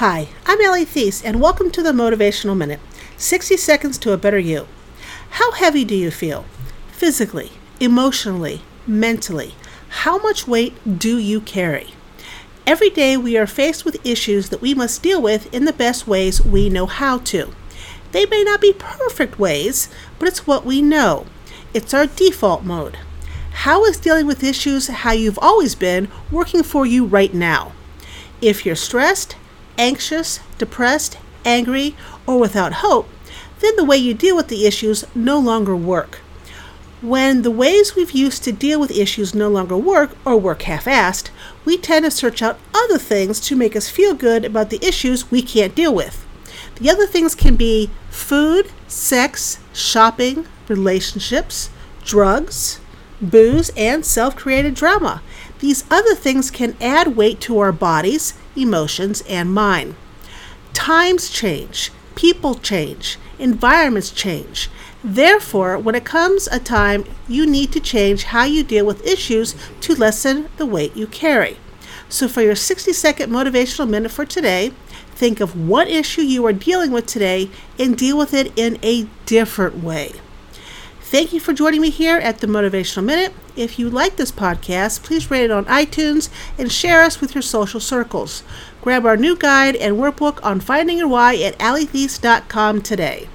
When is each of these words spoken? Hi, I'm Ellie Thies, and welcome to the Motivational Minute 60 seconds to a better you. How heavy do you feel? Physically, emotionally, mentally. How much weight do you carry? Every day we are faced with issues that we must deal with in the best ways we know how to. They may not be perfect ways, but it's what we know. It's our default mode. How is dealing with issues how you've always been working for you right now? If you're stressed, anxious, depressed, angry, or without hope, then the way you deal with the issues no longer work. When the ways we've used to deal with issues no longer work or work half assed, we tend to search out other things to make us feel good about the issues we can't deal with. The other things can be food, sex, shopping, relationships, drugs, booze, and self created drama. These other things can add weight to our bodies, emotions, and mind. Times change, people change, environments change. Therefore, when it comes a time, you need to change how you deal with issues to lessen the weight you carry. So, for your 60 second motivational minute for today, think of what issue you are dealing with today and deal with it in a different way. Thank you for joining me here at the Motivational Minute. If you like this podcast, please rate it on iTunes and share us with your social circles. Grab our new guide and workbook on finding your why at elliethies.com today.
Hi, 0.00 0.28
I'm 0.44 0.60
Ellie 0.60 0.84
Thies, 0.84 1.24
and 1.24 1.40
welcome 1.40 1.70
to 1.70 1.82
the 1.82 1.92
Motivational 1.92 2.54
Minute 2.54 2.80
60 3.16 3.56
seconds 3.56 3.96
to 3.96 4.12
a 4.12 4.18
better 4.18 4.38
you. 4.38 4.68
How 5.30 5.52
heavy 5.52 5.86
do 5.86 5.94
you 5.94 6.10
feel? 6.10 6.44
Physically, 6.92 7.52
emotionally, 7.80 8.60
mentally. 8.86 9.54
How 10.04 10.18
much 10.18 10.46
weight 10.46 10.98
do 10.98 11.16
you 11.16 11.40
carry? 11.40 11.94
Every 12.66 12.90
day 12.90 13.16
we 13.16 13.38
are 13.38 13.46
faced 13.46 13.86
with 13.86 14.04
issues 14.04 14.50
that 14.50 14.60
we 14.60 14.74
must 14.74 15.02
deal 15.02 15.22
with 15.22 15.50
in 15.54 15.64
the 15.64 15.72
best 15.72 16.06
ways 16.06 16.44
we 16.44 16.68
know 16.68 16.84
how 16.84 17.16
to. 17.32 17.54
They 18.12 18.26
may 18.26 18.44
not 18.44 18.60
be 18.60 18.74
perfect 18.74 19.38
ways, 19.38 19.88
but 20.18 20.28
it's 20.28 20.46
what 20.46 20.66
we 20.66 20.82
know. 20.82 21.24
It's 21.72 21.94
our 21.94 22.06
default 22.06 22.64
mode. 22.64 22.98
How 23.64 23.86
is 23.86 23.96
dealing 23.96 24.26
with 24.26 24.44
issues 24.44 24.88
how 24.88 25.12
you've 25.12 25.38
always 25.40 25.74
been 25.74 26.08
working 26.30 26.62
for 26.62 26.84
you 26.84 27.06
right 27.06 27.32
now? 27.32 27.72
If 28.42 28.66
you're 28.66 28.76
stressed, 28.76 29.36
anxious, 29.78 30.40
depressed, 30.58 31.18
angry, 31.44 31.96
or 32.26 32.38
without 32.38 32.74
hope, 32.74 33.08
then 33.60 33.76
the 33.76 33.84
way 33.84 33.96
you 33.96 34.14
deal 34.14 34.36
with 34.36 34.48
the 34.48 34.66
issues 34.66 35.04
no 35.14 35.38
longer 35.38 35.74
work. 35.74 36.20
When 37.02 37.42
the 37.42 37.50
ways 37.50 37.94
we've 37.94 38.12
used 38.12 38.42
to 38.44 38.52
deal 38.52 38.80
with 38.80 38.90
issues 38.90 39.34
no 39.34 39.48
longer 39.48 39.76
work 39.76 40.16
or 40.24 40.36
work 40.36 40.62
half 40.62 40.86
assed, 40.86 41.28
we 41.64 41.76
tend 41.76 42.04
to 42.04 42.10
search 42.10 42.42
out 42.42 42.58
other 42.74 42.98
things 42.98 43.38
to 43.40 43.56
make 43.56 43.76
us 43.76 43.88
feel 43.90 44.14
good 44.14 44.44
about 44.44 44.70
the 44.70 44.84
issues 44.84 45.30
we 45.30 45.42
can't 45.42 45.74
deal 45.74 45.94
with. 45.94 46.24
The 46.76 46.90
other 46.90 47.06
things 47.06 47.34
can 47.34 47.56
be 47.56 47.90
food, 48.10 48.70
sex, 48.88 49.58
shopping, 49.72 50.46
relationships, 50.68 51.70
drugs, 52.04 52.80
booze, 53.20 53.70
and 53.76 54.04
self 54.04 54.36
created 54.36 54.74
drama. 54.74 55.22
These 55.60 55.84
other 55.90 56.14
things 56.14 56.50
can 56.50 56.76
add 56.80 57.16
weight 57.16 57.40
to 57.42 57.58
our 57.58 57.72
bodies, 57.72 58.34
emotions, 58.54 59.22
and 59.28 59.54
mind. 59.54 59.94
Times 60.72 61.30
change, 61.30 61.90
people 62.14 62.54
change, 62.54 63.18
environments 63.38 64.10
change. 64.10 64.68
Therefore, 65.02 65.78
when 65.78 65.94
it 65.94 66.04
comes 66.04 66.48
a 66.48 66.58
time, 66.58 67.04
you 67.28 67.46
need 67.46 67.72
to 67.72 67.80
change 67.80 68.24
how 68.24 68.44
you 68.44 68.64
deal 68.64 68.84
with 68.84 69.06
issues 69.06 69.54
to 69.82 69.94
lessen 69.94 70.48
the 70.56 70.66
weight 70.66 70.96
you 70.96 71.06
carry. 71.06 71.58
So, 72.08 72.28
for 72.28 72.42
your 72.42 72.54
60 72.54 72.92
second 72.92 73.30
motivational 73.30 73.88
minute 73.88 74.12
for 74.12 74.24
today, 74.24 74.72
think 75.14 75.40
of 75.40 75.68
what 75.68 75.88
issue 75.88 76.22
you 76.22 76.44
are 76.46 76.52
dealing 76.52 76.90
with 76.92 77.06
today 77.06 77.50
and 77.78 77.96
deal 77.96 78.18
with 78.18 78.34
it 78.34 78.52
in 78.56 78.78
a 78.82 79.08
different 79.26 79.82
way. 79.82 80.12
Thank 81.08 81.32
you 81.32 81.38
for 81.38 81.52
joining 81.52 81.82
me 81.82 81.90
here 81.90 82.18
at 82.18 82.40
the 82.40 82.48
Motivational 82.48 83.04
Minute. 83.04 83.32
If 83.54 83.78
you 83.78 83.88
like 83.88 84.16
this 84.16 84.32
podcast, 84.32 85.04
please 85.04 85.30
rate 85.30 85.44
it 85.44 85.50
on 85.52 85.64
iTunes 85.66 86.30
and 86.58 86.70
share 86.70 87.02
us 87.02 87.20
with 87.20 87.32
your 87.32 87.42
social 87.42 87.78
circles. 87.78 88.42
Grab 88.82 89.06
our 89.06 89.16
new 89.16 89.36
guide 89.36 89.76
and 89.76 89.98
workbook 89.98 90.44
on 90.44 90.58
finding 90.58 90.98
your 90.98 91.06
why 91.06 91.36
at 91.36 91.56
elliethies.com 91.58 92.82
today. 92.82 93.28